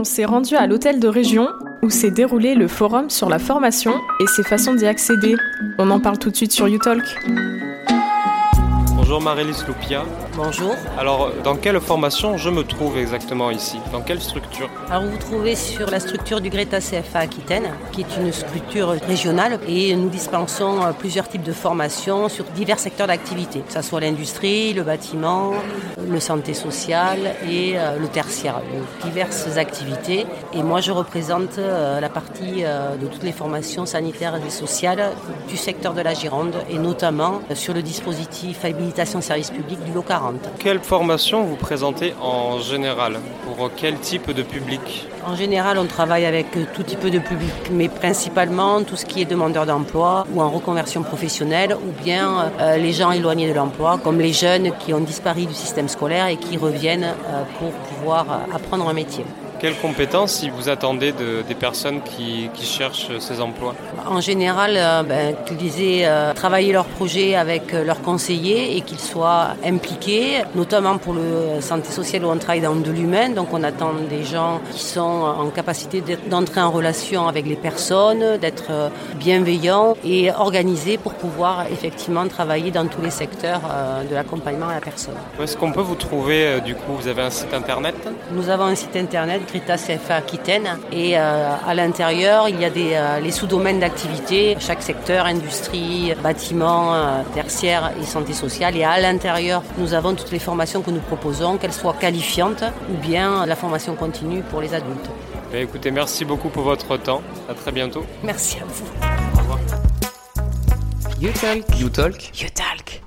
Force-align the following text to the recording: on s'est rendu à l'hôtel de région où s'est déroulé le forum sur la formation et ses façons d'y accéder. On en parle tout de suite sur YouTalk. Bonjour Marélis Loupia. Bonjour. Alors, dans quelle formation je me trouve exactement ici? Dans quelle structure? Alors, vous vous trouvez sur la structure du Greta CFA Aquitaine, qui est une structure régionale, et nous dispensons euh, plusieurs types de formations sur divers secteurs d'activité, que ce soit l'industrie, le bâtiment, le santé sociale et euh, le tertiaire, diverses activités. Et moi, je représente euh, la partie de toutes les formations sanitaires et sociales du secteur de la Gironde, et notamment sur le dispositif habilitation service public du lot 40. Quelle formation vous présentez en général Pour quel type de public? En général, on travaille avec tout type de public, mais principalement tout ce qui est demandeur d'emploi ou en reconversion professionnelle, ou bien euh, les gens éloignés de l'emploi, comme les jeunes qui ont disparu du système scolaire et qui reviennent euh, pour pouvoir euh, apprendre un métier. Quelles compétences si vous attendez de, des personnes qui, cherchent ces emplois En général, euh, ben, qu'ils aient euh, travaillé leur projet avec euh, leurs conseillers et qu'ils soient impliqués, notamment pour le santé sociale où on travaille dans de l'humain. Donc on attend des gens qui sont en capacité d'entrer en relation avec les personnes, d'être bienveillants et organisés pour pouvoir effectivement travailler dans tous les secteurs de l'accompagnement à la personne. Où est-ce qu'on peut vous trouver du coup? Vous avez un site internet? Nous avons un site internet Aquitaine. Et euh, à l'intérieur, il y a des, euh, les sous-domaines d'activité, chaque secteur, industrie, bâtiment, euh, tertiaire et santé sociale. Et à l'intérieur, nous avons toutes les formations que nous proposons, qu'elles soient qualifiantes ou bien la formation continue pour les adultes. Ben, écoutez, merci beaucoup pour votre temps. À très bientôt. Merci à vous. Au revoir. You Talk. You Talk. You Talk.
on 0.00 0.04
s'est 0.04 0.24
rendu 0.24 0.56
à 0.56 0.66
l'hôtel 0.66 0.98
de 0.98 1.08
région 1.08 1.50
où 1.82 1.90
s'est 1.90 2.10
déroulé 2.10 2.54
le 2.54 2.68
forum 2.68 3.10
sur 3.10 3.28
la 3.28 3.38
formation 3.38 3.92
et 4.18 4.26
ses 4.26 4.42
façons 4.42 4.72
d'y 4.72 4.86
accéder. 4.86 5.36
On 5.78 5.90
en 5.90 6.00
parle 6.00 6.18
tout 6.18 6.30
de 6.30 6.36
suite 6.36 6.52
sur 6.52 6.66
YouTalk. 6.68 7.04
Bonjour 9.10 9.24
Marélis 9.24 9.64
Loupia. 9.66 10.04
Bonjour. 10.36 10.76
Alors, 10.96 11.32
dans 11.42 11.56
quelle 11.56 11.80
formation 11.80 12.36
je 12.36 12.48
me 12.48 12.62
trouve 12.62 12.96
exactement 12.96 13.50
ici? 13.50 13.80
Dans 13.90 14.02
quelle 14.02 14.20
structure? 14.20 14.70
Alors, 14.88 15.02
vous 15.02 15.10
vous 15.10 15.18
trouvez 15.18 15.56
sur 15.56 15.90
la 15.90 15.98
structure 15.98 16.40
du 16.40 16.48
Greta 16.48 16.78
CFA 16.78 17.18
Aquitaine, 17.18 17.70
qui 17.90 18.02
est 18.02 18.16
une 18.20 18.32
structure 18.32 18.90
régionale, 18.90 19.58
et 19.66 19.96
nous 19.96 20.10
dispensons 20.10 20.80
euh, 20.80 20.92
plusieurs 20.96 21.26
types 21.28 21.42
de 21.42 21.52
formations 21.52 22.28
sur 22.28 22.44
divers 22.54 22.78
secteurs 22.78 23.08
d'activité, 23.08 23.62
que 23.66 23.72
ce 23.72 23.82
soit 23.82 23.98
l'industrie, 23.98 24.74
le 24.74 24.84
bâtiment, 24.84 25.54
le 26.08 26.20
santé 26.20 26.54
sociale 26.54 27.34
et 27.50 27.72
euh, 27.74 27.98
le 27.98 28.06
tertiaire, 28.06 28.60
diverses 29.02 29.56
activités. 29.56 30.24
Et 30.54 30.62
moi, 30.62 30.80
je 30.80 30.92
représente 30.92 31.58
euh, 31.58 31.98
la 31.98 32.10
partie 32.10 32.62
de 32.62 33.06
toutes 33.08 33.24
les 33.24 33.32
formations 33.32 33.86
sanitaires 33.86 34.36
et 34.36 34.50
sociales 34.50 35.10
du 35.48 35.56
secteur 35.56 35.94
de 35.94 36.00
la 36.00 36.14
Gironde, 36.14 36.54
et 36.70 36.78
notamment 36.78 37.40
sur 37.54 37.74
le 37.74 37.82
dispositif 37.82 38.64
habilitation 38.64 38.99
service 39.04 39.50
public 39.50 39.82
du 39.84 39.92
lot 39.92 40.02
40. 40.02 40.34
Quelle 40.58 40.80
formation 40.80 41.44
vous 41.44 41.56
présentez 41.56 42.14
en 42.20 42.58
général 42.58 43.18
Pour 43.44 43.70
quel 43.76 43.98
type 43.98 44.30
de 44.32 44.42
public? 44.42 45.06
En 45.26 45.36
général, 45.36 45.78
on 45.78 45.86
travaille 45.86 46.24
avec 46.24 46.46
tout 46.72 46.82
type 46.82 47.06
de 47.06 47.18
public, 47.18 47.52
mais 47.70 47.88
principalement 47.88 48.82
tout 48.82 48.96
ce 48.96 49.04
qui 49.04 49.20
est 49.22 49.26
demandeur 49.26 49.66
d'emploi 49.66 50.26
ou 50.32 50.40
en 50.40 50.48
reconversion 50.50 51.02
professionnelle, 51.02 51.74
ou 51.74 52.02
bien 52.02 52.50
euh, 52.60 52.76
les 52.76 52.92
gens 52.92 53.10
éloignés 53.10 53.48
de 53.48 53.54
l'emploi, 53.54 54.00
comme 54.02 54.18
les 54.18 54.32
jeunes 54.32 54.72
qui 54.78 54.94
ont 54.94 55.00
disparu 55.00 55.46
du 55.46 55.54
système 55.54 55.88
scolaire 55.88 56.26
et 56.26 56.36
qui 56.36 56.56
reviennent 56.56 57.04
euh, 57.04 57.42
pour 57.58 57.70
pouvoir 57.72 58.26
euh, 58.30 58.56
apprendre 58.56 58.88
un 58.88 58.94
métier. 58.94 59.24
Quelles 59.60 59.76
compétences 59.76 60.36
si 60.36 60.48
vous 60.48 60.70
attendez 60.70 61.12
de, 61.12 61.42
des 61.46 61.54
personnes 61.54 62.00
qui, 62.00 62.48
cherchent 62.62 63.18
ces 63.18 63.42
emplois 63.42 63.74
En 64.08 64.20
général, 64.22 64.72
euh, 64.76 65.02
ben, 65.02 65.34
qu'ils 65.44 65.82
aient 65.82 66.06
euh, 66.06 66.32
travaillé 66.32 66.72
leur 66.72 66.86
projet 66.86 67.34
avec 67.34 67.74
euh, 67.74 67.84
leurs 67.84 68.00
conseillers 68.00 68.76
et 68.76 68.80
qu'ils 68.80 69.00
soient 69.00 69.48
impliqués, 69.62 70.44
notamment 70.54 70.96
pour 70.96 71.12
le 71.12 71.60
santé 71.60 71.90
sociale 71.90 72.24
où 72.24 72.28
on 72.28 72.38
travaille 72.38 72.62
dans 72.62 72.74
de 72.74 72.90
l'humain. 72.90 73.30
Donc 73.30 73.48
on 73.52 73.62
attend 73.62 73.92
des 74.08 74.24
gens 74.24 74.60
qui 74.72 74.82
sont 74.82 75.00
en 75.00 75.50
capacité 75.50 76.02
d'entrer 76.30 76.62
en 76.62 76.70
relation 76.70 77.28
avec 77.28 77.44
les 77.44 77.56
personnes, 77.56 78.38
d'être 78.38 78.90
bienveillants 79.16 79.94
et 80.04 80.32
organisés 80.32 80.96
pour 80.96 81.12
pouvoir 81.14 81.66
effectivement 81.70 82.26
travailler 82.28 82.70
dans 82.70 82.86
tous 82.86 83.02
les 83.02 83.10
secteurs 83.10 83.60
de 84.08 84.14
l'accompagnement 84.14 84.68
à 84.68 84.74
la 84.74 84.80
personne. 84.80 85.14
Où 85.38 85.42
est-ce 85.42 85.56
qu'on 85.56 85.72
peut 85.72 85.82
vous 85.82 85.96
trouver 85.96 86.60
du 86.62 86.74
coup? 86.74 86.92
Vous 86.98 87.08
avez 87.08 87.22
un 87.22 87.30
site 87.30 87.52
internet? 87.52 87.96
Nous 88.32 88.48
avons 88.48 88.64
un 88.64 88.74
site 88.74 88.96
internet 88.96 89.42
Aquitaine. 90.10 90.78
Et 90.92 91.18
euh, 91.18 91.50
à 91.66 91.74
l'intérieur, 91.74 92.48
il 92.48 92.60
y 92.60 92.64
a 92.64 92.70
des, 92.70 92.92
euh, 92.94 93.20
les 93.20 93.30
sous-domaines 93.30 93.80
d'activité, 93.80 94.56
chaque 94.58 94.82
secteur, 94.82 95.26
industrie, 95.26 96.12
bâtiment, 96.22 96.94
euh, 96.94 97.22
tertiaire 97.34 97.92
et 98.00 98.04
santé 98.04 98.32
sociale. 98.32 98.76
Et 98.76 98.84
à 98.84 99.00
l'intérieur, 99.00 99.62
nous 99.78 99.94
avons 99.94 100.14
toutes 100.14 100.32
les 100.32 100.38
formations 100.38 100.82
que 100.82 100.90
nous 100.90 101.00
proposons, 101.00 101.56
qu'elles 101.56 101.72
soient 101.72 101.94
qualifiantes 101.94 102.64
ou 102.90 102.96
bien 102.96 103.46
la 103.46 103.56
formation 103.56 103.94
continue 103.94 104.42
pour 104.42 104.60
les 104.60 104.74
adultes. 104.74 105.10
Ben, 105.52 105.62
écoutez, 105.62 105.90
merci 105.90 106.24
beaucoup 106.24 106.48
pour 106.48 106.62
votre 106.62 106.96
temps. 106.96 107.22
À 107.48 107.54
très 107.54 107.72
bientôt. 107.72 108.04
Merci 108.22 108.58
à 108.58 108.64
vous. 108.66 108.86
Au 109.34 109.42
revoir. 109.42 109.58
You 111.20 111.30
Talk. 111.32 111.78
You 111.78 111.88
Talk. 111.88 112.40
You 112.40 112.48
Talk. 112.54 113.02